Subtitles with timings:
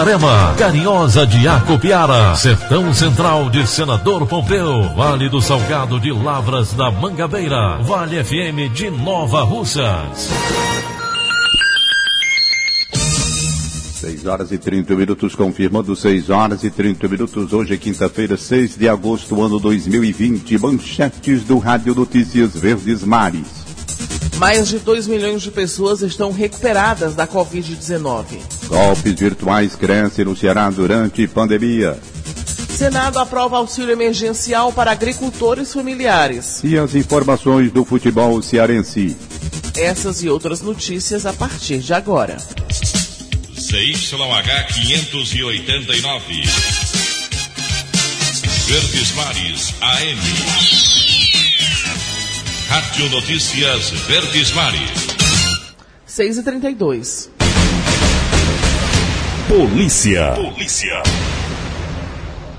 [0.00, 6.90] Itarema, Carinhosa de Acopiara, Sertão Central de Senador Pompeu, Vale do Salgado de Lavras da
[6.90, 10.30] Mangabeira, Vale FM de Nova Russas.
[14.00, 17.52] 6 horas e 30 minutos, confirmando 6 horas e 30 minutos.
[17.52, 20.56] Hoje é quinta-feira, 6 de agosto, ano 2020.
[20.56, 23.59] Manchetes do Rádio Notícias Verdes Mares.
[24.40, 28.24] Mais de 2 milhões de pessoas estão recuperadas da Covid-19.
[28.68, 31.98] Golpes virtuais crescem no Ceará durante pandemia.
[32.70, 36.64] Senado aprova auxílio emergencial para agricultores familiares.
[36.64, 39.14] E as informações do futebol cearense.
[39.76, 42.38] Essas e outras notícias a partir de agora.
[43.58, 46.42] CYH 589.
[48.66, 50.89] Verdes Mares AM.
[53.00, 55.16] Rádio Notícias Verdes Mares.
[56.04, 57.30] 6 e 32
[59.48, 60.32] Polícia.
[60.34, 61.02] Polícia.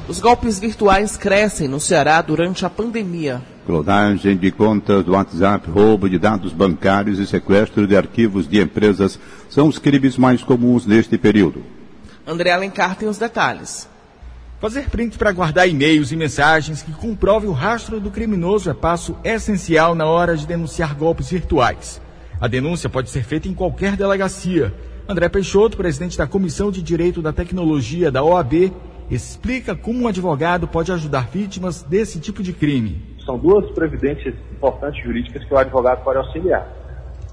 [0.07, 3.39] Os golpes virtuais crescem no Ceará durante a pandemia.
[3.67, 9.19] Clonagem de contas do WhatsApp, roubo de dados bancários e sequestro de arquivos de empresas
[9.47, 11.63] são os crimes mais comuns neste período.
[12.25, 13.87] André Alencar tem os detalhes.
[14.61, 19.17] Fazer print para guardar e-mails e mensagens que comprovem o rastro do criminoso é passo
[19.23, 21.99] essencial na hora de denunciar golpes virtuais.
[22.39, 24.71] A denúncia pode ser feita em qualquer delegacia
[25.09, 28.71] André Peixoto, presidente da Comissão de Direito da Tecnologia da OAB,
[29.09, 33.01] explica como um advogado pode ajudar vítimas desse tipo de crime.
[33.25, 36.80] São duas previdências importantes jurídicas que o advogado pode auxiliar.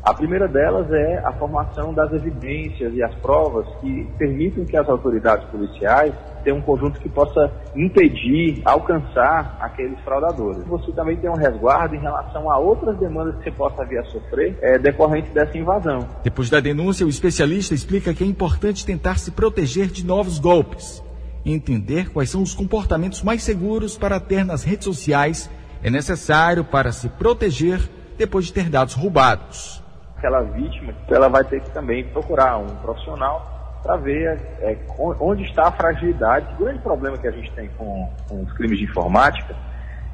[0.08, 4.88] A primeira delas é a formação das evidências e as provas que permitem que as
[4.88, 10.64] autoridades policiais tenham um conjunto que possa impedir, alcançar aqueles fraudadores.
[10.64, 14.04] Você também tem um resguardo em relação a outras demandas que você possa vir a
[14.04, 16.08] sofrer é, decorrente dessa invasão.
[16.24, 21.04] Depois da denúncia, o especialista explica que é importante tentar se proteger de novos golpes.
[21.44, 25.50] Entender quais são os comportamentos mais seguros para ter nas redes sociais
[25.82, 27.78] é necessário para se proteger
[28.16, 29.86] depois de ter dados roubados
[30.18, 34.76] aquela vítima, ela vai ter que também procurar um profissional para ver é,
[35.20, 36.52] onde está a fragilidade.
[36.54, 39.54] O grande problema que a gente tem com, com os crimes de informática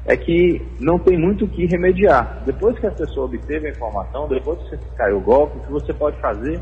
[0.05, 2.43] é que não tem muito o que remediar.
[2.45, 5.71] Depois que a pessoa obteve a informação, depois que você caiu o golpe, o que
[5.71, 6.61] você pode fazer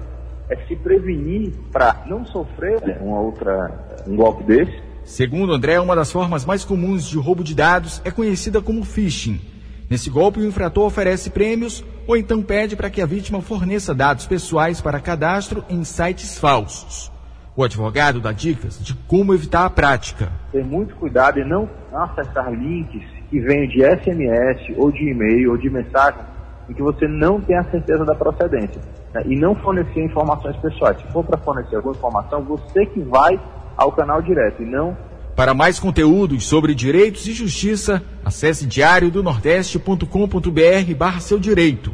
[0.49, 4.81] é se prevenir para não sofrer uma outra, um golpe desse.
[5.03, 9.52] Segundo André, uma das formas mais comuns de roubo de dados é conhecida como phishing
[9.89, 14.25] Nesse golpe, o infrator oferece prêmios ou então pede para que a vítima forneça dados
[14.25, 17.11] pessoais para cadastro em sites falsos.
[17.55, 20.31] O advogado dá dicas de como evitar a prática.
[20.51, 25.57] Ter muito cuidado em não acessar links que venham de SMS ou de e-mail ou
[25.57, 26.21] de mensagem
[26.69, 28.81] em que você não tem a certeza da procedência.
[29.13, 29.23] Né?
[29.27, 30.97] E não fornecer informações pessoais.
[30.97, 33.39] Se for para fornecer alguma informação, você que vai
[33.77, 34.97] ao canal direto e não
[35.35, 41.93] para mais conteúdos sobre direitos e justiça, acesse diariodonordeste.com.br barra seu direito.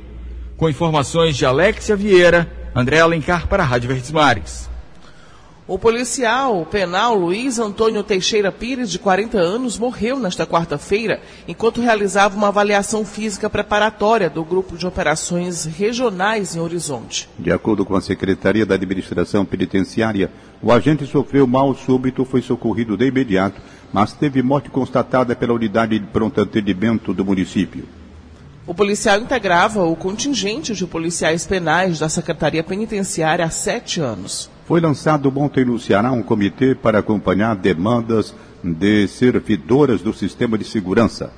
[0.57, 4.68] Com informações de Alexia Vieira, André Alencar para a Rádio Verdes Mares.
[5.69, 12.35] O policial penal Luiz Antônio Teixeira Pires, de 40 anos, morreu nesta quarta-feira enquanto realizava
[12.35, 17.29] uma avaliação física preparatória do Grupo de Operações Regionais em Horizonte.
[17.37, 22.97] De acordo com a Secretaria da Administração Penitenciária, o agente sofreu mal súbito, foi socorrido
[22.97, 23.61] de imediato,
[23.93, 27.87] mas teve morte constatada pela unidade de pronto atendimento do município.
[28.65, 34.49] O policial integrava o contingente de policiais penais da Secretaria Penitenciária há sete anos.
[34.69, 40.63] Foi lançado ontem no Ceará um comitê para acompanhar demandas de servidoras do sistema de
[40.63, 41.31] segurança.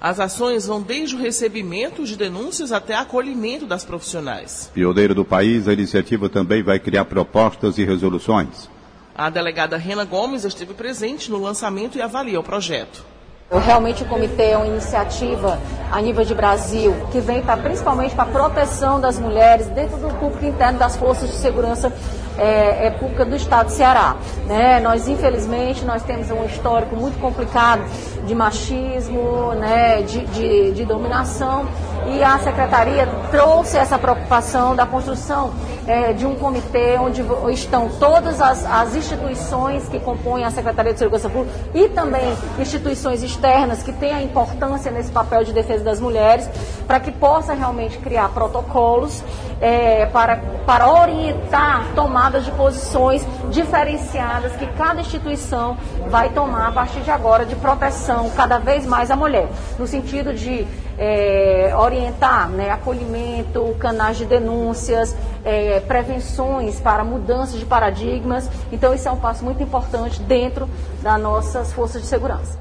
[0.00, 4.70] As ações vão desde o recebimento de denúncias até acolhimento das profissionais.
[4.72, 8.70] Pioneiro do país, a iniciativa também vai criar propostas e resoluções.
[9.14, 13.04] A delegada Rena Gomes esteve presente no lançamento e avalia o projeto.
[13.50, 15.60] Realmente o comitê é uma iniciativa
[15.92, 20.08] a nível de Brasil que vem pra, principalmente para a proteção das mulheres dentro do
[20.18, 21.92] público interno das forças de segurança
[22.38, 24.16] é, é pública do Estado do Ceará.
[24.46, 24.80] Né?
[24.80, 27.82] Nós, infelizmente, nós temos um histórico muito complicado
[28.26, 31.66] de machismo, né, de, de, de dominação,
[32.08, 35.52] e a Secretaria trouxe essa preocupação da construção
[35.86, 40.98] é, de um comitê onde estão todas as, as, instituições que compõem a Secretaria de
[40.98, 46.00] Segurança Pública e também instituições externas que têm a importância nesse papel de defesa das
[46.00, 46.48] mulheres,
[46.86, 49.22] para que possa realmente criar protocolos
[49.60, 50.36] é, para,
[50.66, 55.76] para orientar tomadas de posições diferenciadas que cada instituição
[56.08, 59.48] vai tomar a partir de agora de proteção cada vez mais à mulher,
[59.78, 60.66] no sentido de
[60.98, 65.14] é, orientar né, acolhimento, canais de denúncias,
[65.44, 68.48] é, prevenções para mudanças de paradigmas.
[68.72, 70.68] Então, isso é um passo muito importante dentro
[71.02, 72.58] das nossas forças de segurança.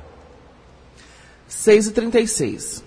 [1.50, 2.84] 6h36.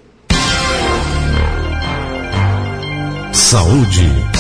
[3.33, 4.38] Saúde.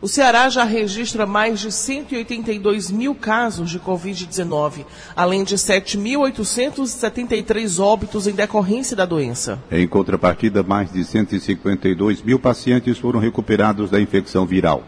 [0.00, 4.84] O Ceará já registra mais de 182 mil casos de Covid-19,
[5.16, 9.58] além de 7.873 óbitos em decorrência da doença.
[9.70, 14.82] Em contrapartida, mais de 152 mil pacientes foram recuperados da infecção viral.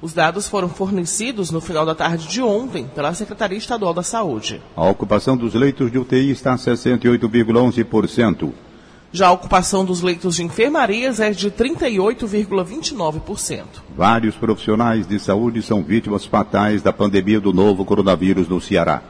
[0.00, 4.62] Os dados foram fornecidos no final da tarde de ontem pela Secretaria Estadual da Saúde.
[4.76, 8.52] A ocupação dos leitos de UTI está a 68,11%.
[9.10, 13.64] Já a ocupação dos leitos de enfermarias é de 38,29%.
[13.96, 19.02] Vários profissionais de saúde são vítimas fatais da pandemia do novo coronavírus no Ceará.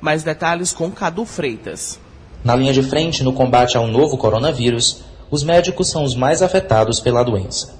[0.00, 2.00] Mais detalhes com Cadu Freitas.
[2.42, 6.98] Na linha de frente no combate ao novo coronavírus, os médicos são os mais afetados
[6.98, 7.78] pela doença.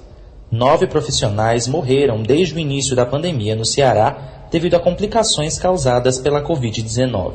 [0.53, 6.43] Nove profissionais morreram desde o início da pandemia no Ceará devido a complicações causadas pela
[6.43, 7.33] Covid-19.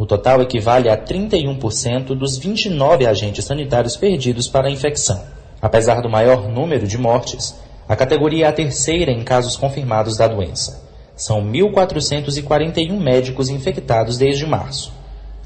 [0.00, 5.22] O total equivale a 31% dos 29 agentes sanitários perdidos para a infecção.
[5.60, 7.54] Apesar do maior número de mortes,
[7.86, 10.88] a categoria é a terceira em casos confirmados da doença.
[11.14, 14.90] São 1.441 médicos infectados desde março.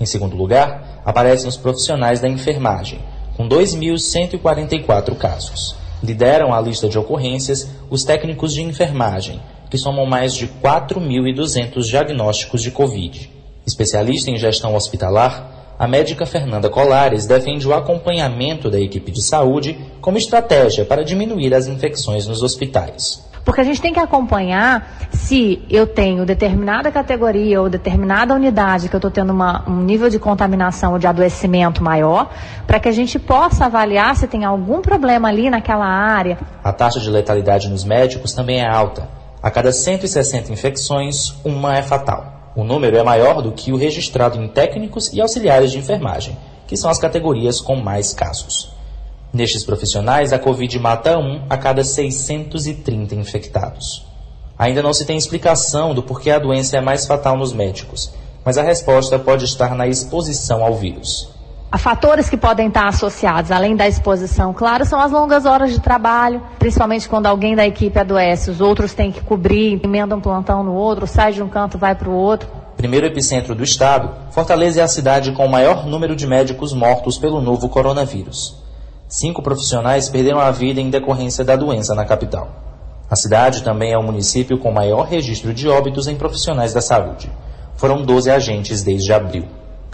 [0.00, 3.00] Em segundo lugar, aparecem os profissionais da enfermagem,
[3.36, 5.74] com 2.144 casos.
[6.00, 12.62] Lideram a lista de ocorrências os técnicos de enfermagem, que somam mais de 4.200 diagnósticos
[12.62, 13.33] de Covid.
[13.66, 19.78] Especialista em gestão hospitalar, a médica Fernanda Colares defende o acompanhamento da equipe de saúde
[20.00, 23.24] como estratégia para diminuir as infecções nos hospitais.
[23.44, 28.96] Porque a gente tem que acompanhar se eu tenho determinada categoria ou determinada unidade que
[28.96, 32.30] eu estou tendo uma, um nível de contaminação ou de adoecimento maior,
[32.66, 36.38] para que a gente possa avaliar se tem algum problema ali naquela área.
[36.62, 39.08] A taxa de letalidade nos médicos também é alta.
[39.42, 42.43] A cada 160 infecções, uma é fatal.
[42.56, 46.36] O número é maior do que o registrado em técnicos e auxiliares de enfermagem,
[46.68, 48.72] que são as categorias com mais casos.
[49.32, 54.06] Nestes profissionais, a Covid mata um a cada 630 infectados.
[54.56, 58.12] Ainda não se tem explicação do porquê a doença é mais fatal nos médicos,
[58.44, 61.33] mas a resposta pode estar na exposição ao vírus.
[61.78, 66.40] Fatores que podem estar associados, além da exposição, claro, são as longas horas de trabalho,
[66.58, 70.72] principalmente quando alguém da equipe adoece, os outros têm que cobrir, emendam um plantão no
[70.72, 72.48] outro, sai de um canto, vai para o outro.
[72.76, 77.18] Primeiro epicentro do estado, Fortaleza é a cidade com o maior número de médicos mortos
[77.18, 78.56] pelo novo coronavírus.
[79.08, 82.48] Cinco profissionais perderam a vida em decorrência da doença na capital.
[83.10, 87.30] A cidade também é o município com maior registro de óbitos em profissionais da saúde.
[87.76, 89.44] Foram 12 agentes desde abril.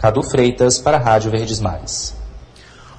[0.01, 2.17] Cadu Freitas, para a Rádio Verdes Mares.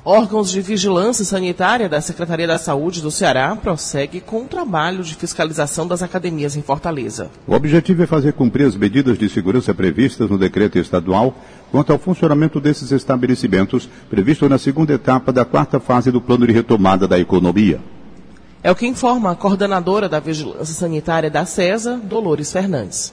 [0.06, 5.16] Órgãos de vigilância sanitária da Secretaria da Saúde do Ceará prossegue com o trabalho de
[5.16, 7.32] fiscalização das academias em Fortaleza.
[7.48, 11.34] O objetivo é fazer cumprir as medidas de segurança previstas no decreto estadual
[11.72, 16.54] quanto ao funcionamento desses estabelecimentos, previsto na segunda etapa da quarta fase do plano de
[16.54, 17.80] retomada da economia.
[18.62, 23.12] É o que informa a coordenadora da Vigilância Sanitária da CESA, Dolores Fernandes.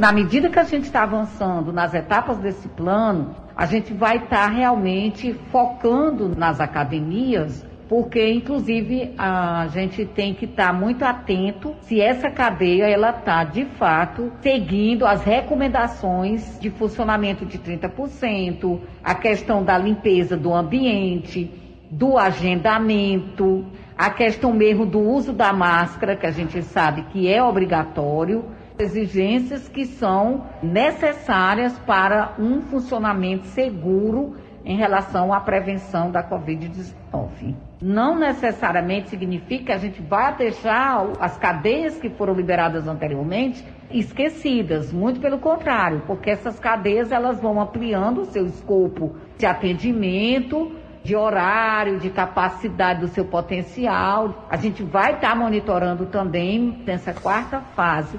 [0.00, 4.46] Na medida que a gente está avançando nas etapas desse plano, a gente vai estar
[4.46, 11.74] tá realmente focando nas academias porque inclusive a gente tem que estar tá muito atento
[11.82, 19.14] se essa cadeia ela está de fato seguindo as recomendações de funcionamento de 30%, a
[19.14, 21.52] questão da limpeza do ambiente,
[21.90, 23.66] do agendamento,
[23.98, 29.68] a questão mesmo do uso da máscara, que a gente sabe que é obrigatório exigências
[29.68, 37.54] que são necessárias para um funcionamento seguro em relação à prevenção da Covid-19.
[37.80, 44.92] Não necessariamente significa que a gente vai deixar as cadeias que foram liberadas anteriormente esquecidas,
[44.92, 50.72] muito pelo contrário, porque essas cadeias elas vão ampliando o seu escopo de atendimento
[51.02, 54.46] de horário, de capacidade do seu potencial.
[54.50, 58.18] A gente vai estar monitorando também nessa quarta fase.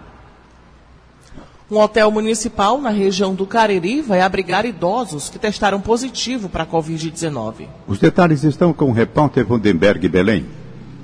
[1.72, 6.68] Um hotel municipal na região do Cariri vai abrigar idosos que testaram positivo para a
[6.68, 7.66] Covid-19.
[7.88, 10.46] Os detalhes estão com o repórter Vandenberg Belém.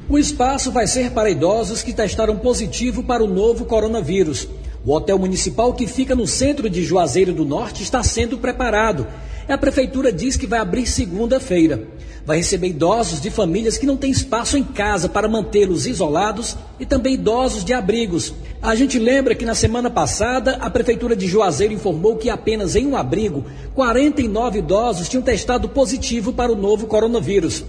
[0.09, 4.45] O espaço vai ser para idosos que testaram positivo para o novo coronavírus.
[4.85, 9.07] O hotel municipal que fica no centro de Juazeiro do Norte está sendo preparado.
[9.47, 11.87] A prefeitura diz que vai abrir segunda-feira.
[12.27, 16.85] Vai receber idosos de famílias que não têm espaço em casa para mantê-los isolados e
[16.85, 18.33] também idosos de abrigos.
[18.61, 22.85] A gente lembra que na semana passada a prefeitura de Juazeiro informou que apenas em
[22.85, 27.63] um abrigo 49 idosos tinham testado positivo para o novo coronavírus.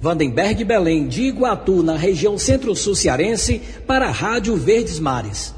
[0.00, 5.57] Vandenberg Belém, de Iguatu, na região centro-sul cearense, para a Rádio Verdes Mares.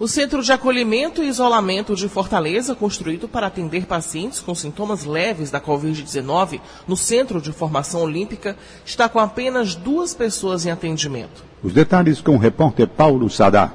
[0.00, 5.50] O Centro de Acolhimento e Isolamento de Fortaleza, construído para atender pacientes com sintomas leves
[5.50, 11.44] da Covid-19 no Centro de Formação Olímpica, está com apenas duas pessoas em atendimento.
[11.62, 13.74] Os detalhes com o repórter Paulo Sadá.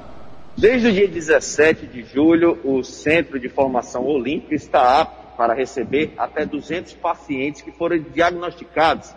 [0.56, 6.12] Desde o dia 17 de julho, o Centro de Formação Olímpica está apto para receber
[6.18, 9.14] até 200 pacientes que foram diagnosticados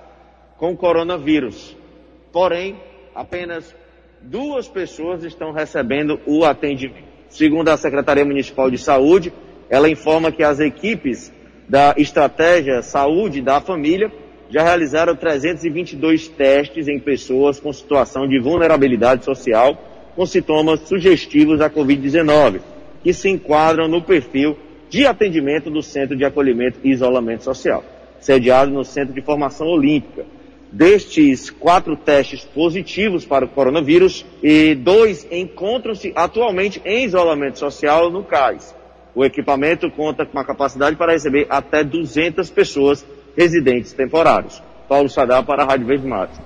[0.59, 1.75] com coronavírus.
[2.31, 2.79] Porém,
[3.15, 3.73] apenas
[4.21, 7.07] duas pessoas estão recebendo o atendimento.
[7.29, 9.31] Segundo a Secretaria Municipal de Saúde,
[9.69, 11.31] ela informa que as equipes
[11.67, 14.11] da Estratégia Saúde da Família
[14.49, 19.77] já realizaram 322 testes em pessoas com situação de vulnerabilidade social
[20.15, 22.61] com sintomas sugestivos da Covid-19,
[23.03, 24.57] que se enquadram no perfil
[24.89, 27.83] de atendimento do Centro de Acolhimento e Isolamento Social,
[28.19, 30.25] sediado no Centro de Formação Olímpica
[30.71, 38.23] Destes quatro testes positivos para o coronavírus, e dois encontram-se atualmente em isolamento social no
[38.23, 38.75] CAIS.
[39.15, 44.61] O equipamento conta com a capacidade para receber até 200 pessoas residentes temporários.
[44.87, 46.39] Paulo Sadar para a Rádio Verde Mato.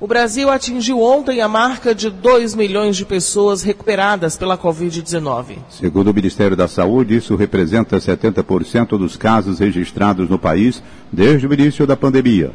[0.00, 5.56] O Brasil atingiu ontem a marca de 2 milhões de pessoas recuperadas pela Covid-19.
[5.70, 11.54] Segundo o Ministério da Saúde, isso representa 70% dos casos registrados no país desde o
[11.54, 12.50] início da pandemia.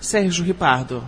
[0.00, 1.02] Sérgio Ripardo.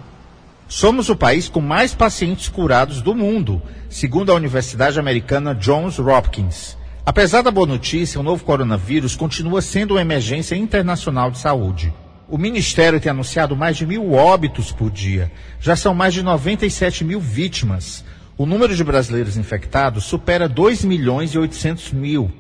[0.68, 6.76] Somos o país com mais pacientes curados do mundo, segundo a Universidade Americana Johns Hopkins.
[7.06, 11.92] Apesar da boa notícia, o novo coronavírus continua sendo uma emergência internacional de saúde.
[12.28, 15.30] O Ministério tem anunciado mais de mil óbitos por dia.
[15.60, 18.04] Já são mais de 97 mil vítimas.
[18.36, 22.30] O número de brasileiros infectados supera 2 milhões e 800 mil.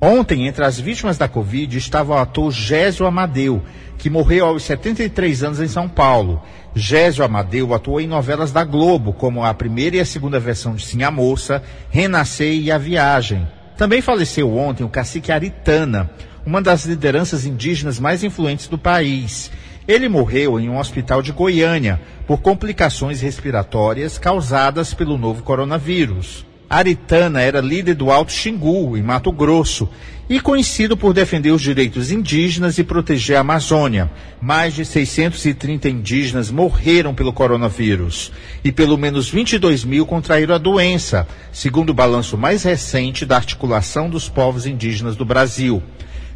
[0.00, 3.60] Ontem, entre as vítimas da Covid, estava o ator Gésio Amadeu,
[3.98, 6.40] que morreu aos 73 anos em São Paulo.
[6.72, 10.84] Gésio Amadeu atuou em novelas da Globo, como a primeira e a segunda versão de
[10.84, 13.48] Sim a Moça, Renascer e A Viagem.
[13.76, 16.08] Também faleceu ontem o cacique Aritana,
[16.46, 19.50] uma das lideranças indígenas mais influentes do país.
[19.88, 26.46] Ele morreu em um hospital de Goiânia por complicações respiratórias causadas pelo novo coronavírus.
[26.68, 29.88] Aritana era líder do Alto Xingu, em Mato Grosso,
[30.28, 34.10] e conhecido por defender os direitos indígenas e proteger a Amazônia.
[34.40, 38.30] Mais de 630 indígenas morreram pelo coronavírus
[38.62, 44.10] e pelo menos 22 mil contraíram a doença, segundo o balanço mais recente da Articulação
[44.10, 45.82] dos Povos Indígenas do Brasil.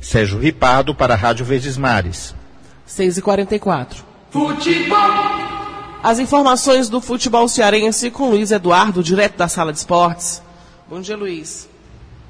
[0.01, 2.35] Sérgio Ripado para a Rádio Verdes Mares.
[2.89, 3.97] 6h44.
[4.31, 5.62] Futebol!
[6.03, 10.43] As informações do futebol cearense com Luiz Eduardo, direto da sala de esportes.
[10.91, 11.69] Bom dia, Luiz.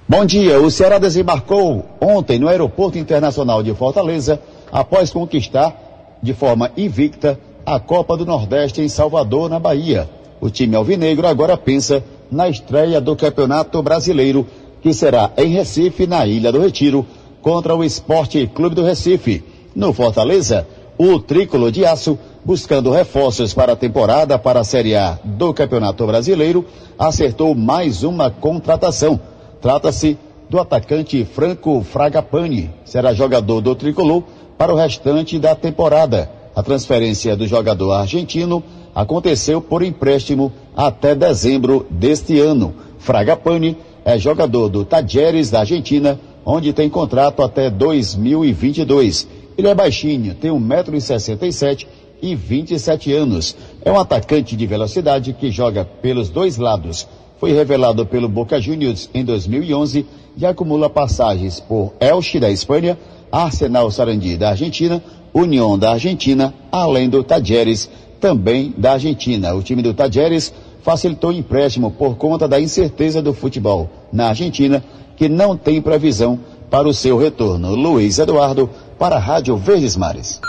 [0.07, 0.61] Bom dia.
[0.61, 4.39] O Ceará desembarcou ontem no Aeroporto Internacional de Fortaleza
[4.71, 10.07] após conquistar de forma invicta a Copa do Nordeste em Salvador, na Bahia.
[10.39, 14.47] O time alvinegro agora pensa na estreia do Campeonato Brasileiro,
[14.83, 17.07] que será em Recife, na Ilha do Retiro,
[17.41, 19.43] contra o Esporte Clube do Recife.
[19.75, 20.67] No Fortaleza,
[21.05, 26.07] o Tricolor de Aço buscando reforços para a temporada para a Série A do Campeonato
[26.07, 26.65] Brasileiro,
[26.97, 29.19] acertou mais uma contratação.
[29.61, 30.17] Trata-se
[30.49, 34.23] do atacante Franco Fragapane, será jogador do tricolor
[34.57, 36.31] para o restante da temporada.
[36.55, 38.63] A transferência do jogador argentino
[38.95, 42.75] aconteceu por empréstimo até dezembro deste ano.
[42.99, 49.42] Fragapane é jogador do Tajeres da Argentina, onde tem contrato até 2022.
[49.57, 51.87] Ele é baixinho, tem 1,67m
[52.23, 53.57] e 27 anos.
[53.85, 57.07] É um atacante de velocidade que joga pelos dois lados.
[57.39, 60.07] Foi revelado pelo Boca Juniors em 2011
[60.37, 62.97] e acumula passagens por Elche da Espanha,
[63.31, 65.03] Arsenal Sarandi da Argentina,
[65.35, 67.91] União da Argentina, além do Tajeres,
[68.21, 69.55] também da Argentina.
[69.55, 74.83] O time do Tajeres facilitou o empréstimo por conta da incerteza do futebol na Argentina,
[75.17, 76.39] que não tem previsão
[76.71, 77.75] para o seu retorno.
[77.75, 78.71] Luiz Eduardo,
[79.03, 80.41] para a Rádio Verdes Mares.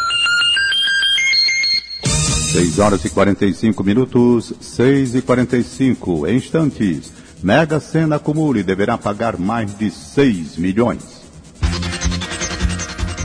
[2.52, 7.12] 6 horas e 45 minutos, 6 e 45 em instantes.
[7.42, 11.24] Mega Sena acumule deverá pagar mais de 6 milhões.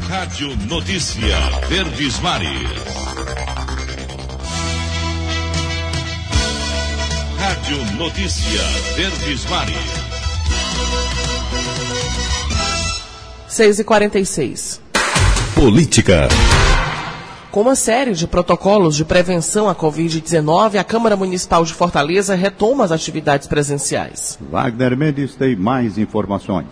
[0.08, 1.36] Rádio Notícia
[1.68, 2.70] Verdes Mares.
[7.38, 8.62] Rádio Notícia
[8.96, 9.76] Verdes Mares.
[13.46, 14.87] 6 e 46
[15.58, 16.28] Política.
[17.50, 22.84] Com uma série de protocolos de prevenção à Covid-19, a Câmara Municipal de Fortaleza retoma
[22.84, 24.38] as atividades presenciais.
[24.52, 26.68] Wagner Mendes tem mais informações.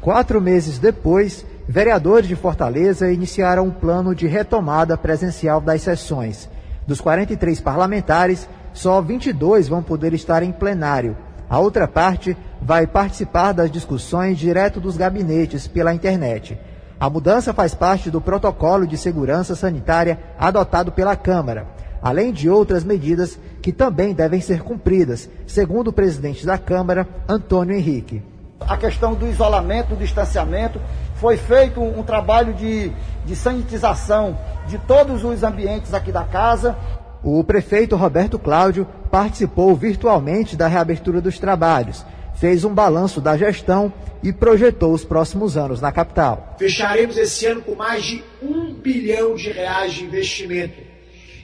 [0.00, 6.48] Quatro meses depois, vereadores de Fortaleza iniciaram um plano de retomada presencial das sessões.
[6.86, 11.14] Dos 43 parlamentares, só 22 vão poder estar em plenário.
[11.46, 16.58] A outra parte vai participar das discussões direto dos gabinetes pela internet.
[17.00, 21.66] A mudança faz parte do protocolo de segurança sanitária adotado pela Câmara,
[22.02, 27.74] além de outras medidas que também devem ser cumpridas, segundo o presidente da Câmara, Antônio
[27.74, 28.22] Henrique.
[28.60, 30.78] A questão do isolamento, do distanciamento,
[31.14, 32.92] foi feito um, um trabalho de,
[33.24, 36.76] de sanitização de todos os ambientes aqui da casa.
[37.24, 42.04] O prefeito Roberto Cláudio participou virtualmente da reabertura dos trabalhos
[42.40, 43.92] fez um balanço da gestão
[44.22, 46.56] e projetou os próximos anos na capital.
[46.58, 50.80] Fecharemos esse ano com mais de um bilhão de reais de investimento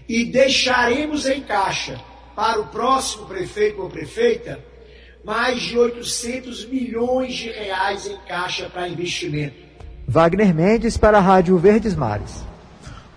[0.09, 2.01] e deixaremos em caixa
[2.35, 4.59] para o próximo prefeito ou prefeita
[5.23, 9.57] mais de 800 milhões de reais em caixa para investimento.
[10.09, 12.45] Wagner Mendes para a Rádio Verdes Mares.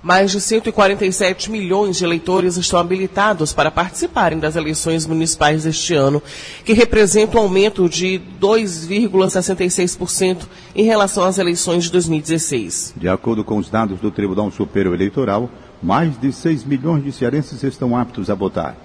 [0.01, 6.23] Mais de 147 milhões de eleitores estão habilitados para participarem das eleições municipais deste ano,
[6.63, 12.93] que representa um aumento de 2,66% em relação às eleições de 2016.
[12.95, 15.49] De acordo com os dados do Tribunal Superior Eleitoral,
[15.83, 18.77] mais de 6 milhões de cearenses estão aptos a votar.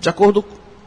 [0.00, 0.42] De acordo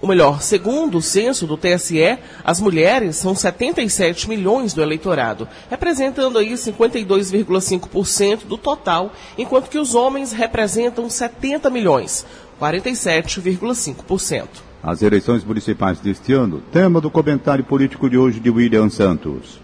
[0.06, 6.38] ou melhor, segundo o censo do TSE, as mulheres são 77 milhões do eleitorado, representando
[6.38, 12.24] aí 52,5% do total, enquanto que os homens representam 70 milhões,
[12.62, 14.46] 47,5%.
[14.84, 19.60] As eleições municipais deste ano, tema do comentário político de hoje de William Santos.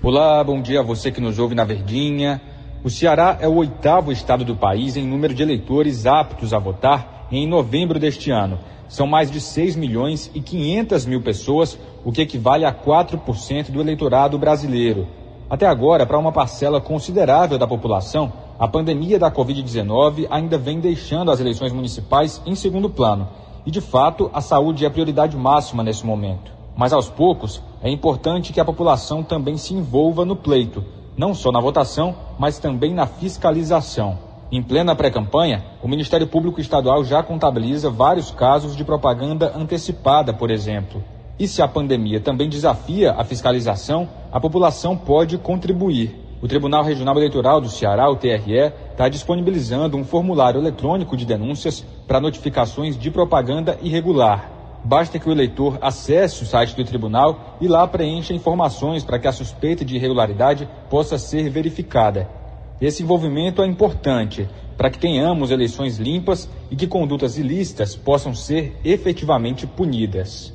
[0.00, 2.40] Olá, bom dia a você que nos ouve na Verdinha.
[2.84, 7.26] O Ceará é o oitavo estado do país em número de eleitores aptos a votar
[7.32, 12.22] em novembro deste ano são mais de 6 milhões e 500 mil pessoas, o que
[12.22, 15.06] equivale a 4% do eleitorado brasileiro.
[15.50, 21.30] Até agora, para uma parcela considerável da população, a pandemia da Covid-19 ainda vem deixando
[21.30, 23.28] as eleições municipais em segundo plano.
[23.64, 26.52] E, de fato, a saúde é a prioridade máxima nesse momento.
[26.76, 30.84] Mas, aos poucos, é importante que a população também se envolva no pleito,
[31.16, 34.27] não só na votação, mas também na fiscalização.
[34.50, 40.50] Em plena pré-campanha, o Ministério Público Estadual já contabiliza vários casos de propaganda antecipada, por
[40.50, 41.04] exemplo.
[41.38, 46.18] E se a pandemia também desafia a fiscalização, a população pode contribuir.
[46.40, 51.84] O Tribunal Regional Eleitoral do Ceará, o TRE, está disponibilizando um formulário eletrônico de denúncias
[52.06, 54.50] para notificações de propaganda irregular.
[54.82, 59.28] Basta que o eleitor acesse o site do tribunal e lá preencha informações para que
[59.28, 62.37] a suspeita de irregularidade possa ser verificada.
[62.80, 68.76] Esse envolvimento é importante para que tenhamos eleições limpas e que condutas ilícitas possam ser
[68.84, 70.52] efetivamente punidas.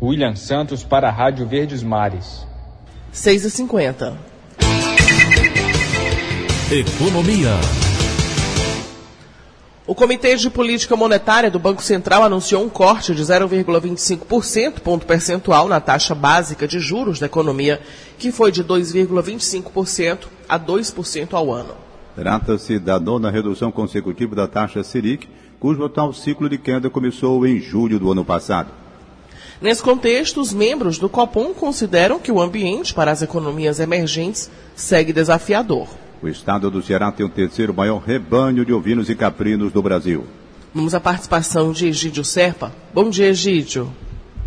[0.00, 2.46] William Santos para a Rádio Verdes Mares.
[3.10, 4.34] 6 e 50
[6.70, 7.83] Economia.
[9.86, 15.68] O Comitê de Política Monetária do Banco Central anunciou um corte de 0,25% ponto percentual
[15.68, 17.78] na taxa básica de juros da economia,
[18.18, 21.74] que foi de 2,25% a 2% ao ano.
[22.16, 25.28] Trata-se da nona redução consecutiva da taxa Selic,
[25.60, 28.70] cujo atual ciclo de queda começou em julho do ano passado.
[29.60, 35.12] Nesse contexto, os membros do Copom consideram que o ambiente para as economias emergentes segue
[35.12, 35.88] desafiador.
[36.24, 40.24] O estado do Ceará tem o terceiro maior rebanho de ovinos e caprinos do Brasil.
[40.74, 42.72] Vamos à participação de Egídio Serpa.
[42.94, 43.92] Bom dia, Egídio.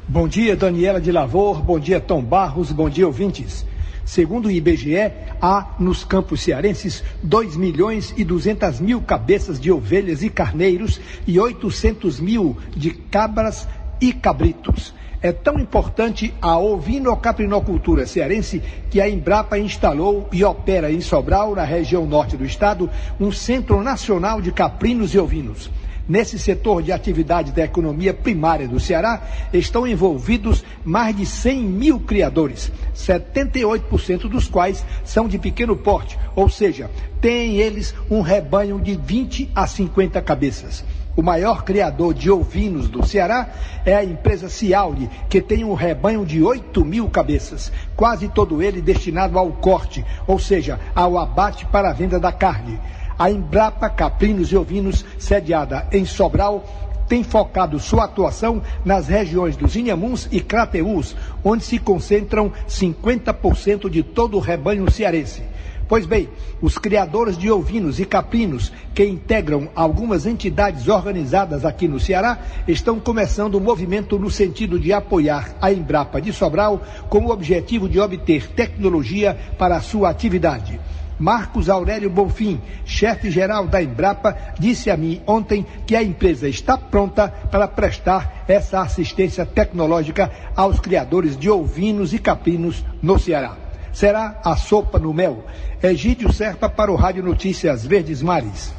[0.07, 1.61] Bom dia, Daniela de Lavor.
[1.61, 2.71] Bom dia, Tom Barros.
[2.71, 3.63] Bom dia, ouvintes.
[4.03, 10.23] Segundo o IBGE, há nos campos cearenses 2 milhões e 200 mil cabeças de ovelhas
[10.23, 13.67] e carneiros e 800 mil de cabras
[14.01, 14.95] e cabritos.
[15.21, 21.63] É tão importante a ovinocaprinocultura cearense que a Embrapa instalou e opera em Sobral, na
[21.63, 25.71] região norte do estado, um centro nacional de caprinos e ovinos.
[26.07, 31.99] Nesse setor de atividade da economia primária do Ceará estão envolvidos mais de 100 mil
[31.99, 38.95] criadores, 78% dos quais são de pequeno porte, ou seja, têm eles um rebanho de
[38.95, 40.85] 20 a 50 cabeças.
[41.17, 43.49] O maior criador de ovinos do Ceará
[43.83, 48.83] é a empresa Ciauli, que tem um rebanho de 8 mil cabeças, quase todo ele
[48.83, 52.79] destinado ao corte, ou seja, ao abate para a venda da carne.
[53.17, 56.63] A Embrapa Caprinos e Ovinos, sediada em Sobral,
[57.09, 64.03] tem focado sua atuação nas regiões dos Inhamuns e Crateús, onde se concentram 50% de
[64.03, 65.41] todo o rebanho cearense.
[65.87, 66.27] Pois bem,
[66.61, 72.99] os criadores de ovinos e caprinos, que integram algumas entidades organizadas aqui no Ceará, estão
[72.99, 77.99] começando um movimento no sentido de apoiar a Embrapa de Sobral com o objetivo de
[77.99, 80.77] obter tecnologia para a sua atividade.
[81.17, 87.29] Marcos Aurélio Bonfim, chefe-geral da Embrapa, disse a mim ontem que a empresa está pronta
[87.49, 93.66] para prestar essa assistência tecnológica aos criadores de ovinos e caprinos no Ceará.
[93.97, 95.43] Será a sopa no mel.
[95.81, 98.71] Egídio Serpa para o Rádio Notícias Verdes Mares.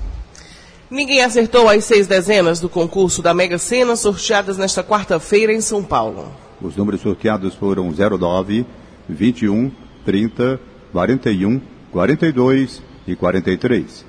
[0.88, 5.82] Ninguém acertou as seis dezenas do concurso da Mega Sena sorteadas nesta quarta-feira em São
[5.82, 6.30] Paulo.
[6.62, 8.64] Os números sorteados foram 09,
[9.08, 9.72] 21,
[10.04, 10.60] 30,
[10.92, 14.04] 41, 42 e 43.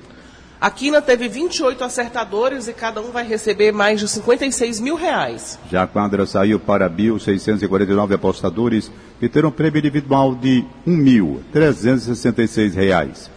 [0.60, 5.58] A Quina teve 28 acertadores e cada um vai receber mais de 56 mil reais.
[5.70, 13.30] Já a quadra saiu para 1.649 apostadores que terão prêmio individual de 1.366 reais.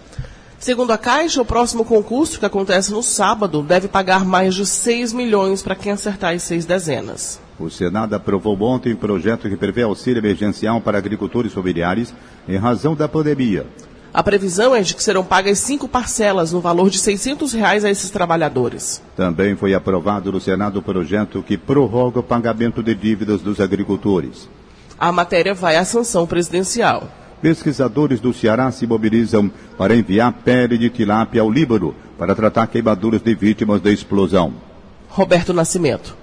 [0.60, 5.14] Segundo a Caixa, o próximo concurso, que acontece no sábado, deve pagar mais de 6
[5.14, 7.40] milhões para quem acertar as seis dezenas.
[7.58, 12.14] O Senado aprovou ontem um projeto que prevê auxílio emergencial para agricultores familiares
[12.50, 13.66] em razão da pandemia.
[14.14, 17.90] A previsão é de que serão pagas cinco parcelas no valor de 600 reais a
[17.90, 19.02] esses trabalhadores.
[19.18, 24.48] Também foi aprovado no Senado o projeto que prorroga o pagamento de dívidas dos agricultores.
[25.00, 27.10] A matéria vai à sanção presidencial.
[27.42, 33.22] Pesquisadores do Ceará se mobilizam para enviar pele de tilápia ao Líbano para tratar queimaduras
[33.22, 34.54] de vítimas da explosão.
[35.10, 36.23] Roberto Nascimento.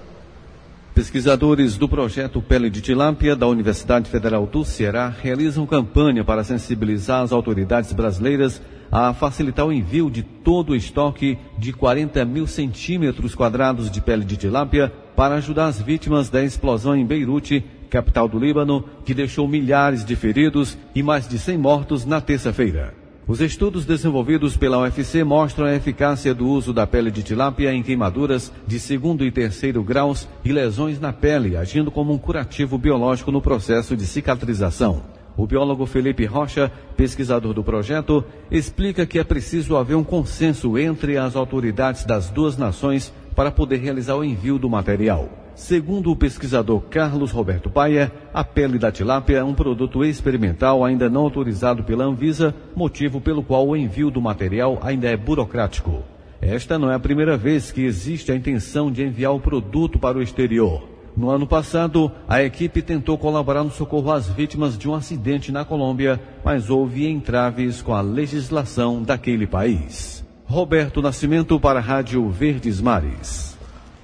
[0.94, 7.22] Pesquisadores do projeto Pele de Tilápia da Universidade Federal do Ceará realizam campanha para sensibilizar
[7.22, 13.36] as autoridades brasileiras a facilitar o envio de todo o estoque de 40 mil centímetros
[13.36, 18.38] quadrados de pele de tilápia para ajudar as vítimas da explosão em Beirute, capital do
[18.38, 22.99] Líbano, que deixou milhares de feridos e mais de 100 mortos na terça-feira.
[23.30, 27.80] Os estudos desenvolvidos pela UFC mostram a eficácia do uso da pele de tilápia em
[27.80, 33.30] queimaduras de segundo e terceiro graus e lesões na pele, agindo como um curativo biológico
[33.30, 35.04] no processo de cicatrização.
[35.36, 41.16] O biólogo Felipe Rocha, pesquisador do projeto, explica que é preciso haver um consenso entre
[41.16, 45.28] as autoridades das duas nações para poder realizar o envio do material.
[45.60, 51.10] Segundo o pesquisador Carlos Roberto Paia, a pele da tilápia é um produto experimental ainda
[51.10, 56.02] não autorizado pela Anvisa, motivo pelo qual o envio do material ainda é burocrático.
[56.40, 60.16] Esta não é a primeira vez que existe a intenção de enviar o produto para
[60.16, 60.88] o exterior.
[61.14, 65.62] No ano passado, a equipe tentou colaborar no socorro às vítimas de um acidente na
[65.62, 70.24] Colômbia, mas houve entraves com a legislação daquele país.
[70.46, 73.49] Roberto Nascimento para a Rádio Verdes Mares.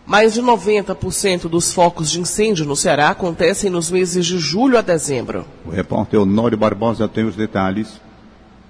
[0.07, 4.81] Mais de 90% dos focos de incêndio no Ceará acontecem nos meses de julho a
[4.81, 5.45] dezembro.
[5.65, 8.01] O repórter Honório Barbosa tem os detalhes.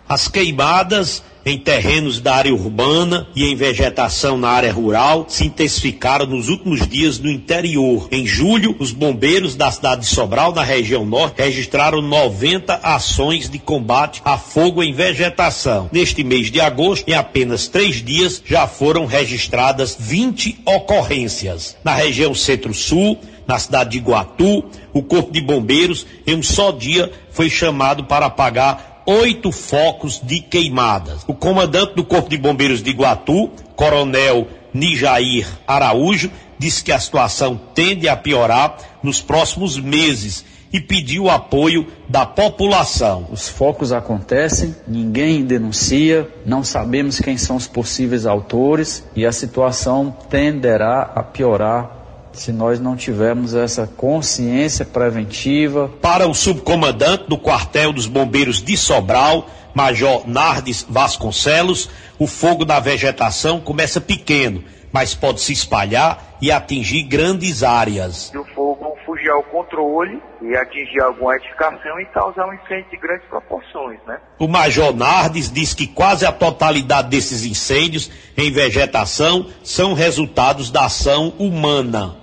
[0.08, 6.26] As queimadas em terrenos da área urbana e em vegetação na área rural se intensificaram
[6.26, 8.08] nos últimos dias no interior.
[8.10, 13.60] Em julho, os bombeiros da cidade de Sobral, na região norte, registraram 90 ações de
[13.60, 15.88] combate a fogo em vegetação.
[15.92, 21.76] Neste mês de agosto, em apenas três dias, já foram registradas 20 ocorrências.
[21.84, 27.12] Na região centro-sul, na cidade de Iguatu, o Corpo de Bombeiros, em um só dia,
[27.30, 31.22] foi chamado para apagar oito focos de queimadas.
[31.26, 37.60] O comandante do Corpo de Bombeiros de Iguatu, Coronel Nijair Araújo, disse que a situação
[37.74, 43.28] tende a piorar nos próximos meses e pediu o apoio da população.
[43.30, 50.14] Os focos acontecem, ninguém denuncia, não sabemos quem são os possíveis autores e a situação
[50.28, 51.95] tenderá a piorar
[52.36, 55.90] se nós não tivermos essa consciência preventiva.
[56.00, 62.80] Para o subcomandante do quartel dos bombeiros de Sobral, Major Nardes Vasconcelos, o fogo na
[62.80, 68.32] vegetação começa pequeno, mas pode se espalhar e atingir grandes áreas.
[68.34, 73.26] O fogo fugir ao controle e atingir alguma edificação e causar um incêndio de grandes
[73.28, 74.18] proporções, né?
[74.38, 80.86] O Major Nardes diz que quase a totalidade desses incêndios em vegetação são resultados da
[80.86, 82.16] ação humana.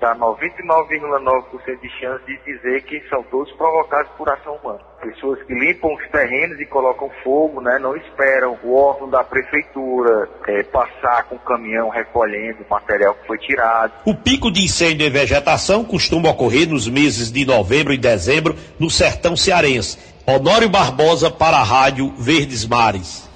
[0.00, 4.80] Citar 99,9% de chance de dizer que são todos provocados por ação humana.
[5.02, 7.78] Pessoas que limpam os terrenos e colocam fogo, né?
[7.78, 13.26] Não esperam o órgão da prefeitura é, passar com o caminhão recolhendo o material que
[13.26, 13.92] foi tirado.
[14.06, 18.90] O pico de incêndio em vegetação costuma ocorrer nos meses de novembro e dezembro no
[18.90, 19.98] sertão cearense.
[20.26, 23.28] Honório Barbosa para a Rádio Verdes Mares.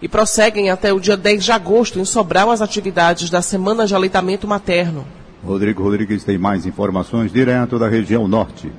[0.00, 3.94] E prosseguem até o dia 10 de agosto em Sobral as atividades da Semana de
[3.94, 5.17] Aleitamento Materno.
[5.44, 8.70] Rodrigo Rodrigues tem mais informações direto da região norte.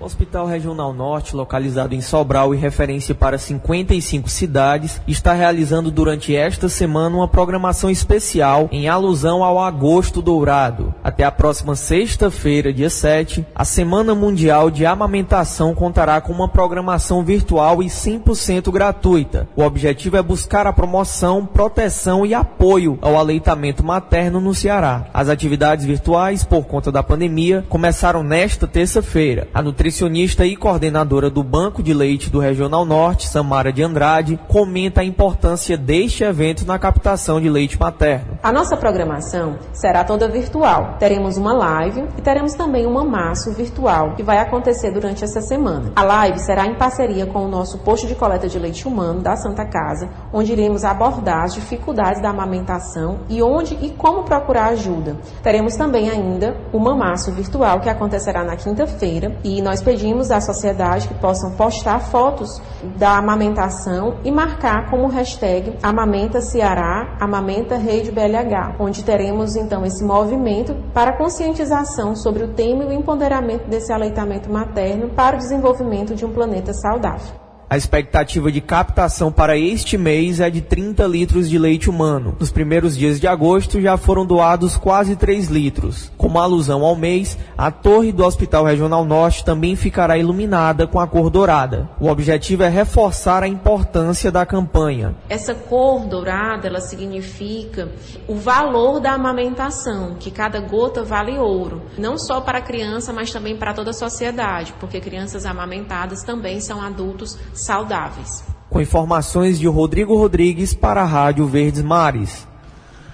[0.00, 6.36] O Hospital Regional Norte, localizado em Sobral e referência para 55 cidades, está realizando durante
[6.36, 10.94] esta semana uma programação especial em alusão ao Agosto Dourado.
[11.02, 17.24] Até a próxima sexta-feira, dia 7, a Semana Mundial de Amamentação contará com uma programação
[17.24, 19.48] virtual e 100% gratuita.
[19.56, 25.06] O objetivo é buscar a promoção, proteção e apoio ao aleitamento materno no Ceará.
[25.12, 29.48] As atividades virtuais, por conta da pandemia, começaram nesta terça-feira.
[29.52, 35.00] A nutricionista e coordenadora do Banco de Leite do Regional Norte, Samara de Andrade, comenta
[35.00, 38.38] a importância deste evento na captação de leite materno.
[38.42, 40.96] A nossa programação será toda virtual.
[40.98, 45.90] Teremos uma live e teremos também um mamaço virtual que vai acontecer durante essa semana.
[45.96, 49.36] A live será em parceria com o nosso posto de coleta de leite humano da
[49.36, 55.16] Santa Casa, onde iremos abordar as dificuldades da amamentação e onde e como procurar ajuda.
[55.42, 60.40] Teremos também ainda o mamaço virtual que acontecerá na quinta-feira e nós nós pedimos à
[60.40, 62.60] sociedade que possam postar fotos
[62.96, 70.04] da amamentação e marcar como hashtag Amamenta Ceará, Amamenta Rede BLH, onde teremos então esse
[70.04, 76.14] movimento para conscientização sobre o tema e o empoderamento desse aleitamento materno para o desenvolvimento
[76.14, 77.37] de um planeta saudável.
[77.70, 82.34] A expectativa de captação para este mês é de 30 litros de leite humano.
[82.40, 86.10] Nos primeiros dias de agosto já foram doados quase 3 litros.
[86.16, 91.06] Como alusão ao mês, a torre do Hospital Regional Norte também ficará iluminada com a
[91.06, 91.90] cor dourada.
[92.00, 95.14] O objetivo é reforçar a importância da campanha.
[95.28, 97.90] Essa cor dourada, ela significa
[98.26, 103.30] o valor da amamentação, que cada gota vale ouro, não só para a criança, mas
[103.30, 108.44] também para toda a sociedade, porque crianças amamentadas também são adultos saudáveis.
[108.70, 112.46] Com informações de Rodrigo Rodrigues para a Rádio Verdes Mares.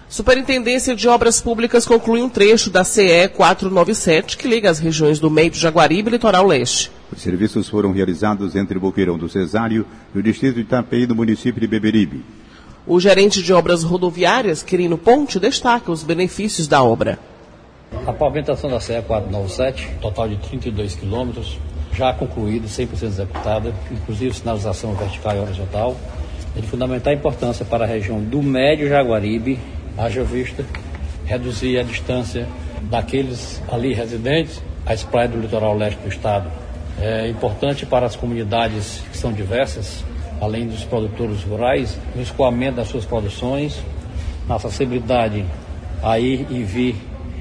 [0.09, 5.31] Superintendência de Obras Públicas conclui um trecho da CE 497 que liga as regiões do
[5.31, 6.91] meio do Jaguaribe e Litoral Leste.
[7.13, 11.61] Os serviços foram realizados entre Boqueirão do Cesário e o distrito de Itapeí do município
[11.61, 12.25] de Beberibe.
[12.87, 17.19] O gerente de obras rodoviárias, Quirino Ponte, destaca os benefícios da obra.
[18.07, 21.59] A pavimentação da CE 497, total de 32 quilômetros,
[21.95, 25.97] já concluída, 100% executada, inclusive sinalização vertical e horizontal,
[26.57, 29.59] é de fundamental importância para a região do Médio Jaguaribe,
[29.97, 30.65] haja vista,
[31.25, 32.47] reduzir a distância
[32.83, 36.51] daqueles ali residentes às praias do litoral leste do estado.
[37.01, 40.05] É importante para as comunidades que são diversas,
[40.41, 43.83] além dos produtores rurais, no escoamento das suas produções,
[44.49, 45.45] na acessibilidade
[46.03, 46.97] a ir e vir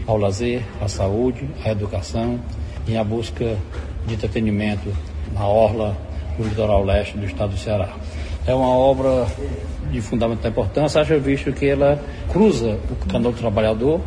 [0.08, 2.40] ao lazer, à saúde, à educação
[2.88, 3.58] e à busca
[4.06, 4.94] de entretenimento
[5.34, 5.98] na orla
[6.38, 7.90] do litoral leste do estado do Ceará.
[8.46, 9.26] É uma obra
[9.92, 14.02] de fundamental importância, haja visto que ela cruza o canal do trabalhador,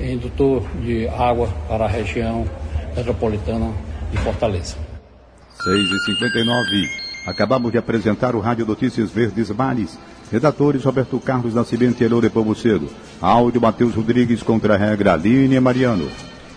[0.00, 2.46] indutor de água para a região
[2.96, 3.72] metropolitana
[4.10, 4.76] de Fortaleza.
[5.58, 7.04] 6h59.
[7.26, 9.98] Acabamos de apresentar o Rádio Notícias Verdes Mares.
[10.30, 12.88] Redatores Roberto Carlos Nascimento e Elore Pomucedo.
[13.20, 16.08] Áudio Matheus Rodrigues contra a regra Aline Mariano.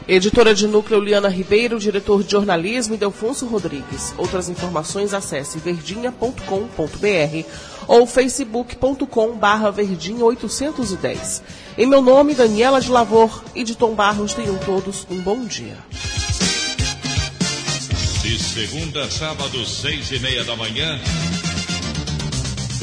[0.07, 4.13] Editora de núcleo Liana Ribeiro, diretor de jornalismo Delfonso Rodrigues.
[4.17, 7.49] Outras informações acesse verdinha.com.br
[7.87, 11.43] ou facebook.com barra verdinha 810.
[11.77, 15.77] Em meu nome, Daniela de Lavor e de Tom Barros, tenham todos um bom dia.
[18.21, 20.97] De segunda a sábado, seis e meia da manhã,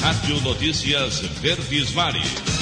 [0.03, 2.54] Rádio Notícias Verdes Mares.